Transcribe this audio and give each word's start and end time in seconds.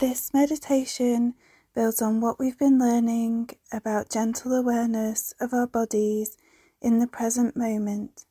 This 0.00 0.32
meditation 0.32 1.34
builds 1.74 2.00
on 2.00 2.20
what 2.20 2.38
we've 2.38 2.56
been 2.56 2.78
learning 2.78 3.50
about 3.72 4.08
gentle 4.08 4.52
awareness 4.52 5.34
of 5.40 5.52
our 5.52 5.66
bodies 5.66 6.36
in 6.80 7.00
the 7.00 7.08
present 7.08 7.56
moment. 7.56 8.24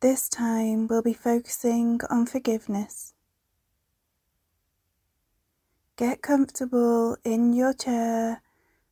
This 0.00 0.28
time 0.28 0.88
we'll 0.88 1.02
be 1.02 1.12
focusing 1.12 2.00
on 2.10 2.26
forgiveness. 2.26 3.14
Get 5.96 6.20
comfortable 6.20 7.16
in 7.22 7.52
your 7.52 7.72
chair, 7.72 8.42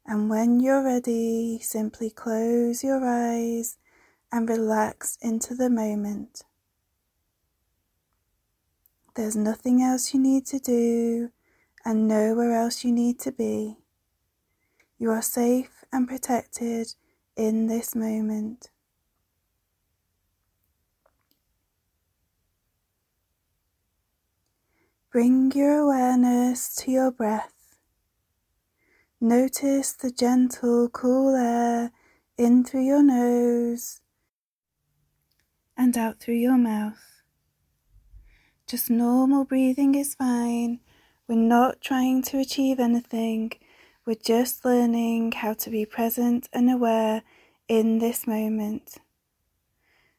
and 0.07 0.31
when 0.31 0.61
you're 0.61 0.85
ready, 0.85 1.59
simply 1.61 2.09
close 2.09 2.85
your 2.85 3.05
eyes 3.05 3.79
and 4.31 4.49
relax 4.49 5.19
into 5.21 5.57
the 5.57 5.71
moment. 5.71 6.45
There's 9.15 9.37
nothing 9.37 9.81
else 9.81 10.13
you 10.13 10.19
need 10.19 10.45
to 10.47 10.59
do 10.59 11.31
and 11.85 12.09
nowhere 12.09 12.53
else 12.53 12.85
you 12.85 12.91
need 12.91 13.21
to 13.21 13.31
be. 13.31 13.77
You 14.99 15.11
are 15.13 15.23
safe 15.23 15.85
and 15.93 16.09
protected 16.09 16.95
in 17.37 17.69
this 17.69 17.95
moment. 17.95 18.71
Bring 25.13 25.53
your 25.53 25.79
awareness 25.79 26.75
to 26.77 26.91
your 26.91 27.13
breath. 27.13 27.77
Notice 29.21 29.93
the 29.93 30.11
gentle, 30.11 30.89
cool 30.89 31.37
air 31.37 31.93
in 32.37 32.65
through 32.65 32.85
your 32.85 33.03
nose 33.05 34.01
and 35.77 35.97
out 35.97 36.19
through 36.19 36.35
your 36.35 36.59
mouth. 36.59 37.14
Just 38.75 38.91
normal 38.91 39.45
breathing 39.45 39.95
is 39.95 40.17
fine. 40.17 40.81
We're 41.29 41.37
not 41.37 41.81
trying 41.81 42.23
to 42.23 42.41
achieve 42.41 42.81
anything. 42.81 43.53
We're 44.05 44.17
just 44.17 44.65
learning 44.65 45.31
how 45.31 45.53
to 45.53 45.71
be 45.71 45.87
present 45.87 46.49
and 46.53 46.69
aware 46.69 47.23
in 47.69 48.01
this 48.01 48.27
moment. 48.27 48.97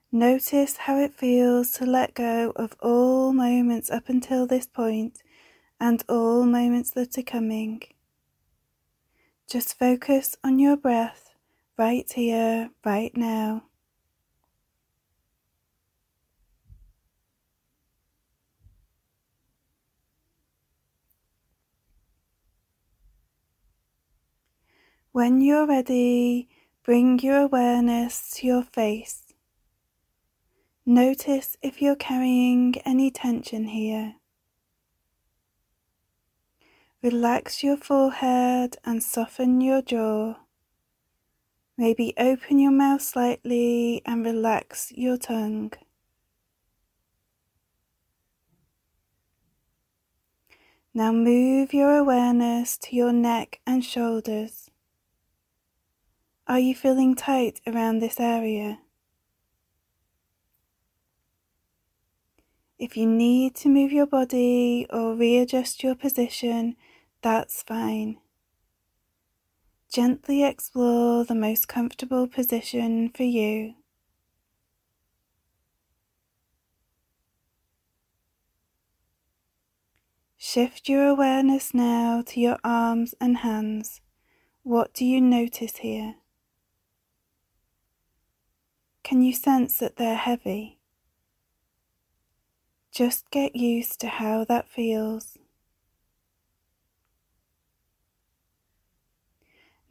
Notice 0.09 0.77
how 0.77 0.97
it 0.99 1.13
feels 1.13 1.71
to 1.71 1.85
let 1.85 2.13
go 2.13 2.53
of 2.55 2.77
all 2.79 3.33
moments 3.33 3.91
up 3.91 4.07
until 4.07 4.47
this 4.47 4.67
point 4.67 5.21
and 5.77 6.01
all 6.07 6.45
moments 6.45 6.91
that 6.91 7.17
are 7.17 7.23
coming. 7.23 7.81
Just 9.49 9.77
focus 9.77 10.37
on 10.45 10.59
your 10.59 10.77
breath 10.77 11.31
right 11.77 12.09
here, 12.09 12.69
right 12.85 13.11
now. 13.17 13.63
When 25.15 25.39
you're 25.39 25.65
ready, 25.65 26.49
bring 26.83 27.19
your 27.19 27.37
awareness 27.37 28.31
to 28.31 28.47
your 28.47 28.63
face. 28.63 29.33
Notice 30.85 31.55
if 31.61 31.81
you're 31.81 31.95
carrying 31.95 32.75
any 32.83 33.11
tension 33.11 33.67
here. 33.67 34.15
Relax 37.01 37.63
your 37.63 37.77
forehead 37.77 38.75
and 38.83 39.01
soften 39.01 39.61
your 39.61 39.81
jaw. 39.81 40.35
Maybe 41.77 42.13
open 42.17 42.59
your 42.59 42.73
mouth 42.73 43.01
slightly 43.01 44.01
and 44.05 44.25
relax 44.25 44.91
your 44.97 45.15
tongue. 45.15 45.71
Now 50.93 51.13
move 51.13 51.73
your 51.73 51.95
awareness 51.95 52.77
to 52.79 52.97
your 52.97 53.13
neck 53.13 53.61
and 53.65 53.81
shoulders. 53.81 54.71
Are 56.47 56.59
you 56.59 56.75
feeling 56.75 57.15
tight 57.15 57.59
around 57.65 57.99
this 57.99 58.19
area? 58.19 58.77
If 62.77 62.95
you 62.95 63.07
need 63.07 63.55
to 63.55 63.69
move 63.69 63.91
your 63.91 64.05
body 64.05 64.85
or 64.91 65.15
readjust 65.15 65.81
your 65.81 65.95
position, 65.95 66.75
that's 67.23 67.63
fine. 67.63 68.19
Gently 69.91 70.43
explore 70.43 71.23
the 71.23 71.33
most 71.33 71.67
comfortable 71.67 72.27
position 72.27 73.09
for 73.09 73.23
you. 73.23 73.73
Shift 80.37 80.87
your 80.87 81.07
awareness 81.07 81.73
now 81.73 82.21
to 82.27 82.39
your 82.39 82.59
arms 82.63 83.15
and 83.19 83.37
hands. 83.37 84.01
What 84.61 84.93
do 84.93 85.05
you 85.05 85.19
notice 85.19 85.77
here? 85.77 86.17
Can 89.05 89.21
you 89.21 89.33
sense 89.33 89.77
that 89.77 89.97
they're 89.97 90.15
heavy? 90.15 90.79
Just 92.91 93.29
get 93.29 93.55
used 93.55 94.01
to 94.01 94.07
how 94.07 94.43
that 94.45 94.67
feels. 94.67 95.37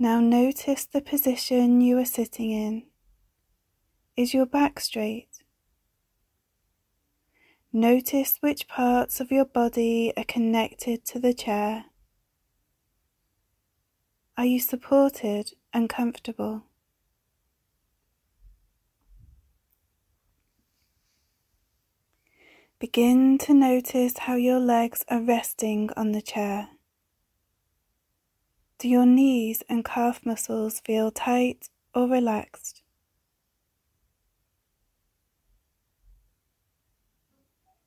Now 0.00 0.18
notice 0.18 0.84
the 0.84 1.00
position 1.00 1.80
you 1.80 1.96
are 1.98 2.04
sitting 2.04 2.50
in. 2.50 2.86
Is 4.16 4.34
your 4.34 4.46
back 4.46 4.80
straight? 4.80 5.44
Notice 7.72 8.38
which 8.40 8.66
parts 8.66 9.20
of 9.20 9.30
your 9.30 9.44
body 9.44 10.12
are 10.16 10.24
connected 10.24 11.04
to 11.04 11.20
the 11.20 11.32
chair. 11.32 11.84
Are 14.36 14.44
you 14.44 14.58
supported 14.58 15.52
and 15.72 15.88
comfortable? 15.88 16.64
Begin 22.84 23.38
to 23.38 23.54
notice 23.54 24.18
how 24.18 24.34
your 24.34 24.58
legs 24.58 25.06
are 25.08 25.22
resting 25.22 25.88
on 25.96 26.12
the 26.12 26.20
chair. 26.20 26.68
Do 28.78 28.90
your 28.90 29.06
knees 29.06 29.62
and 29.70 29.82
calf 29.82 30.20
muscles 30.26 30.80
feel 30.80 31.10
tight 31.10 31.70
or 31.94 32.06
relaxed? 32.06 32.82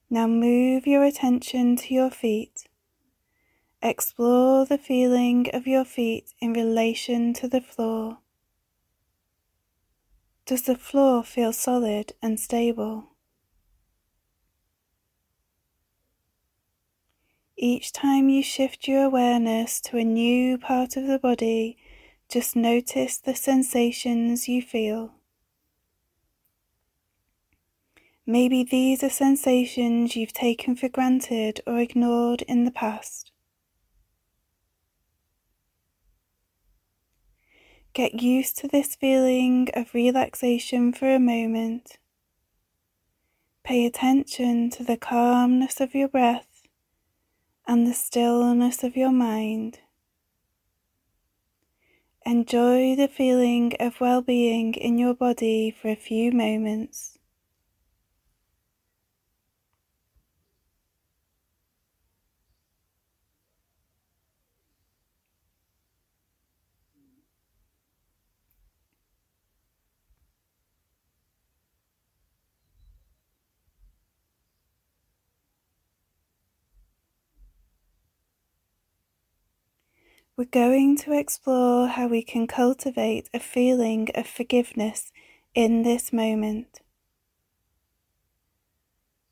Now 0.09 0.25
move 0.25 0.87
your 0.87 1.03
attention 1.03 1.75
to 1.75 1.93
your 1.93 2.09
feet. 2.09 2.63
Explore 3.83 4.65
the 4.65 4.79
feeling 4.79 5.45
of 5.53 5.67
your 5.67 5.85
feet 5.85 6.33
in 6.39 6.53
relation 6.53 7.33
to 7.33 7.47
the 7.47 7.61
floor. 7.61 8.17
Does 10.47 10.63
the 10.63 10.75
floor 10.75 11.23
feel 11.23 11.53
solid 11.53 12.13
and 12.19 12.39
stable? 12.39 13.11
Each 17.59 17.91
time 17.91 18.29
you 18.29 18.43
shift 18.43 18.87
your 18.87 19.03
awareness 19.03 19.81
to 19.81 19.97
a 19.97 20.03
new 20.03 20.59
part 20.59 20.95
of 20.95 21.07
the 21.07 21.17
body, 21.17 21.75
just 22.29 22.55
notice 22.55 23.17
the 23.17 23.33
sensations 23.33 24.47
you 24.47 24.61
feel. 24.61 25.15
Maybe 28.27 28.63
these 28.63 29.03
are 29.03 29.09
sensations 29.09 30.15
you've 30.15 30.33
taken 30.33 30.75
for 30.75 30.87
granted 30.87 31.61
or 31.65 31.79
ignored 31.79 32.43
in 32.43 32.65
the 32.65 32.71
past. 32.71 33.31
Get 37.93 38.21
used 38.21 38.59
to 38.59 38.67
this 38.67 38.95
feeling 38.95 39.69
of 39.73 39.95
relaxation 39.95 40.93
for 40.93 41.11
a 41.11 41.19
moment. 41.19 41.97
Pay 43.63 43.87
attention 43.87 44.69
to 44.71 44.83
the 44.83 44.97
calmness 44.97 45.81
of 45.81 45.95
your 45.95 46.07
breath 46.07 46.56
and 47.67 47.85
the 47.85 47.93
stillness 47.93 48.83
of 48.83 48.95
your 48.95 49.11
mind. 49.11 49.79
Enjoy 52.25 52.95
the 52.95 53.07
feeling 53.07 53.73
of 53.79 53.99
well 53.99 54.21
being 54.21 54.73
in 54.73 54.97
your 54.97 55.13
body 55.13 55.69
for 55.69 55.89
a 55.89 55.95
few 55.95 56.31
moments. 56.31 57.16
We're 80.37 80.45
going 80.45 80.97
to 80.97 81.17
explore 81.17 81.87
how 81.87 82.05
we 82.05 82.21
can 82.21 82.45
cultivate 82.45 83.27
a 83.33 83.39
feeling 83.39 84.09
of 84.13 84.27
forgiveness 84.27 85.11
in 85.55 85.81
this 85.81 86.13
moment. 86.13 86.81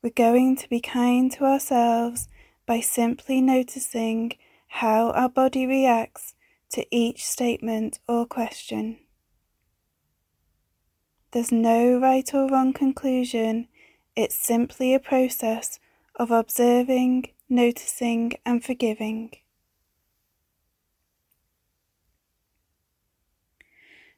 We're 0.02 0.10
going 0.10 0.56
to 0.56 0.68
be 0.68 0.80
kind 0.80 1.30
to 1.30 1.44
ourselves 1.44 2.26
by 2.66 2.80
simply 2.80 3.40
noticing 3.40 4.32
how 4.66 5.10
our 5.12 5.28
body 5.28 5.64
reacts 5.64 6.34
to 6.70 6.84
each 6.90 7.24
statement 7.24 8.00
or 8.08 8.26
question. 8.26 8.98
There's 11.30 11.52
no 11.52 12.00
right 12.00 12.28
or 12.34 12.48
wrong 12.48 12.72
conclusion, 12.72 13.68
it's 14.16 14.34
simply 14.34 14.92
a 14.92 14.98
process 14.98 15.78
of 16.16 16.32
observing, 16.32 17.30
noticing, 17.48 18.32
and 18.44 18.64
forgiving. 18.64 19.30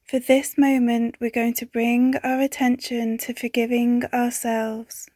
For 0.09 0.19
this 0.19 0.57
moment, 0.57 1.17
we're 1.21 1.29
going 1.29 1.53
to 1.55 1.67
bring 1.67 2.17
our 2.25 2.41
attention 2.41 3.19
to 3.19 3.35
forgiving 3.35 4.05
ourselves. 4.07 5.07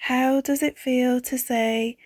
How 0.00 0.42
does 0.42 0.62
it 0.62 0.78
feel 0.78 1.22
to 1.22 1.38
say, 1.38 1.96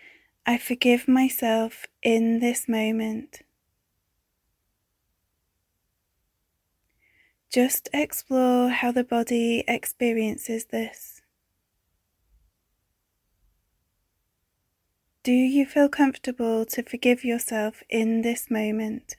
I 0.47 0.59
forgive 0.59 1.09
myself 1.09 1.87
in 2.05 2.39
this 2.39 2.69
moment? 2.69 3.41
Just 7.53 7.89
explore 7.93 8.69
how 8.69 8.93
the 8.93 9.03
body 9.03 9.65
experiences 9.67 10.67
this. 10.67 11.21
Do 15.25 15.33
you 15.33 15.67
feel 15.67 15.89
comfortable 15.89 16.65
to 16.67 16.85
forgive 16.85 17.25
yourself 17.25 17.83
in 17.91 18.23
this 18.23 18.49
moment? 18.53 19.17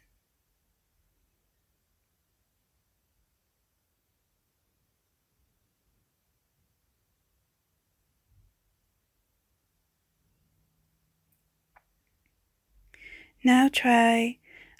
Now 13.43 13.69
try, 13.71 14.37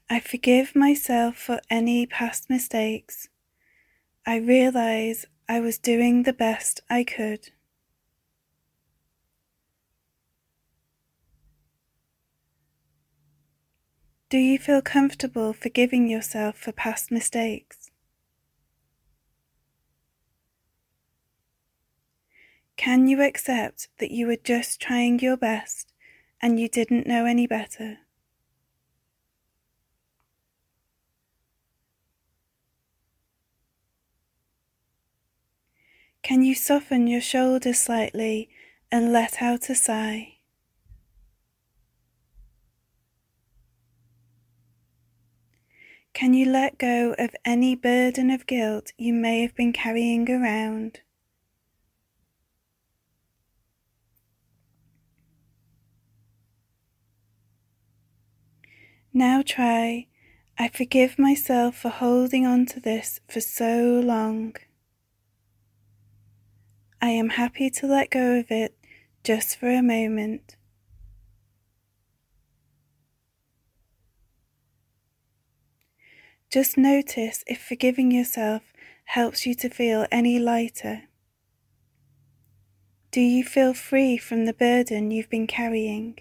I 0.09 0.19
forgive 0.19 0.75
myself 0.75 1.38
for 1.38 1.61
any 1.69 2.06
past 2.06 2.50
mistakes. 2.50 3.29
I 4.25 4.35
realize 4.35 5.25
I 5.47 5.61
was 5.61 5.77
doing 5.77 6.23
the 6.23 6.33
best 6.33 6.81
I 6.89 7.06
could. 7.06 7.51
Do 14.29 14.38
you 14.38 14.59
feel 14.59 14.81
comfortable 14.81 15.53
forgiving 15.53 16.09
yourself 16.09 16.57
for 16.57 16.73
past 16.73 17.11
mistakes? 17.11 17.89
Can 22.75 23.07
you 23.07 23.21
accept 23.21 23.88
that 24.00 24.11
you 24.11 24.27
were 24.27 24.35
just 24.35 24.81
trying 24.81 25.19
your 25.19 25.38
best 25.38 25.94
and 26.41 26.59
you 26.59 26.67
didn't 26.67 27.07
know 27.07 27.25
any 27.25 27.47
better? 27.47 28.00
Can 36.29 36.43
you 36.43 36.53
soften 36.53 37.07
your 37.07 37.21
shoulders 37.21 37.79
slightly 37.79 38.49
and 38.91 39.11
let 39.11 39.41
out 39.41 39.67
a 39.67 39.73
sigh? 39.73 40.35
Can 46.13 46.35
you 46.35 46.45
let 46.45 46.77
go 46.77 47.15
of 47.17 47.35
any 47.43 47.73
burden 47.73 48.29
of 48.29 48.45
guilt 48.45 48.93
you 48.95 49.11
may 49.11 49.41
have 49.41 49.55
been 49.55 49.73
carrying 49.73 50.29
around? 50.29 50.99
Now 59.11 59.41
try, 59.43 60.05
I 60.59 60.67
forgive 60.67 61.17
myself 61.17 61.75
for 61.75 61.89
holding 61.89 62.45
on 62.45 62.67
to 62.67 62.79
this 62.79 63.19
for 63.27 63.41
so 63.41 63.99
long. 64.05 64.55
I 67.01 67.09
am 67.09 67.29
happy 67.29 67.69
to 67.69 67.87
let 67.87 68.09
go 68.09 68.39
of 68.39 68.51
it 68.51 68.75
just 69.23 69.57
for 69.57 69.69
a 69.69 69.81
moment. 69.81 70.57
Just 76.49 76.77
notice 76.77 77.43
if 77.47 77.61
forgiving 77.61 78.11
yourself 78.11 78.63
helps 79.05 79.45
you 79.45 79.53
to 79.55 79.69
feel 79.69 80.07
any 80.11 80.39
lighter. 80.39 81.03
Do 83.11 83.21
you 83.21 83.43
feel 83.43 83.73
free 83.73 84.17
from 84.17 84.45
the 84.45 84.53
burden 84.53 85.11
you've 85.11 85.29
been 85.29 85.47
carrying? 85.47 86.19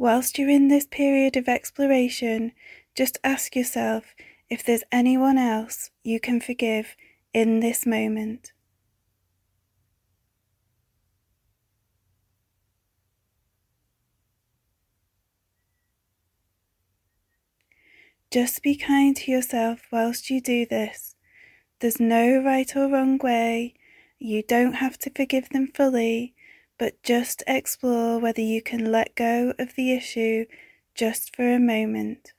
Whilst 0.00 0.38
you're 0.38 0.48
in 0.48 0.68
this 0.68 0.86
period 0.86 1.36
of 1.36 1.48
exploration, 1.48 2.52
just 2.94 3.18
ask 3.24 3.56
yourself 3.56 4.14
if 4.48 4.62
there's 4.62 4.84
anyone 4.92 5.36
else 5.36 5.90
you 6.04 6.20
can 6.20 6.40
forgive 6.40 6.94
in 7.34 7.58
this 7.58 7.84
moment. 7.84 8.52
Just 18.30 18.62
be 18.62 18.76
kind 18.76 19.16
to 19.16 19.32
yourself 19.32 19.80
whilst 19.90 20.30
you 20.30 20.40
do 20.40 20.64
this. 20.64 21.16
There's 21.80 21.98
no 21.98 22.40
right 22.40 22.76
or 22.76 22.86
wrong 22.86 23.18
way. 23.18 23.74
You 24.20 24.44
don't 24.44 24.74
have 24.74 24.96
to 24.98 25.10
forgive 25.10 25.48
them 25.48 25.66
fully 25.74 26.34
but 26.78 27.02
just 27.02 27.42
explore 27.46 28.18
whether 28.18 28.40
you 28.42 28.62
can 28.62 28.90
let 28.92 29.14
go 29.16 29.52
of 29.58 29.74
the 29.74 29.92
issue 29.92 30.46
just 30.94 31.34
for 31.36 31.52
a 31.52 31.58
moment. 31.58 32.32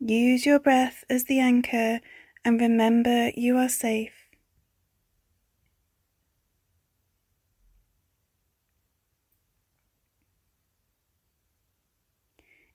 Use 0.00 0.44
your 0.44 0.58
breath 0.58 1.04
as 1.08 1.26
the 1.26 1.38
anchor 1.38 2.00
and 2.44 2.60
remember 2.60 3.30
you 3.36 3.56
are 3.56 3.68
safe. 3.68 4.27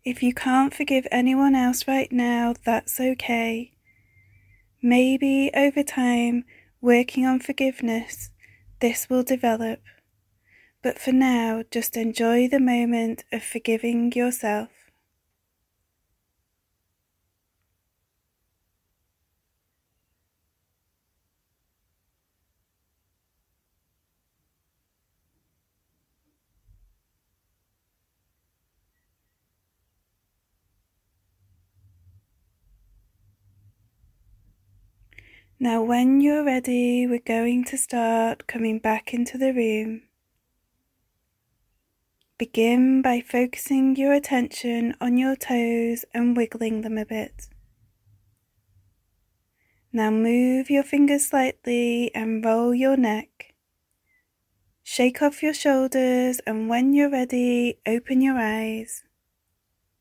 If 0.06 0.22
you 0.22 0.34
can't 0.34 0.74
forgive 0.74 1.08
anyone 1.12 1.56
else 1.56 1.88
right 1.88 2.12
now, 2.12 2.56
that's 2.66 3.00
okay. 3.00 3.72
Maybe 4.82 5.50
over 5.56 5.82
time, 5.82 6.44
working 6.82 7.26
on 7.26 7.40
forgiveness, 7.40 8.30
this 8.82 9.10
will 9.10 9.24
develop. 9.24 9.80
But 10.82 11.00
for 11.00 11.14
now, 11.14 11.64
just 11.72 11.96
enjoy 11.96 12.50
the 12.50 12.60
moment 12.60 13.24
of 13.32 13.44
forgiving 13.44 14.12
yourself. 14.12 14.83
Now, 35.64 35.82
when 35.82 36.20
you're 36.20 36.44
ready, 36.44 37.08
we're 37.08 37.20
going 37.26 37.64
to 37.72 37.78
start 37.78 38.48
coming 38.48 38.80
back 38.80 39.14
into 39.14 39.38
the 39.38 39.54
room. 39.54 40.02
Begin 42.38 43.02
by 43.02 43.22
focusing 43.22 43.96
your 43.96 44.12
attention 44.12 44.94
on 45.00 45.18
your 45.18 45.38
toes 45.38 46.04
and 46.14 46.36
wiggling 46.36 46.82
them 46.82 46.98
a 46.98 47.06
bit. 47.06 47.48
Now 49.94 50.12
move 50.12 50.70
your 50.70 50.84
fingers 50.84 51.30
slightly 51.30 52.14
and 52.14 52.44
roll 52.44 52.76
your 52.76 52.98
neck. 52.98 53.54
Shake 54.84 55.22
off 55.22 55.42
your 55.42 55.54
shoulders, 55.54 56.42
and 56.46 56.68
when 56.68 56.92
you're 56.92 57.10
ready, 57.10 57.80
open 57.88 58.20
your 58.20 58.38
eyes. 58.38 59.06